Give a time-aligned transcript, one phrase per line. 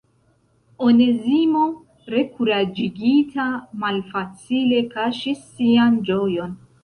[0.85, 1.65] Onezimo
[2.13, 3.45] rekuraĝigita
[3.83, 6.57] malfacile kaŝis sian ĝojon.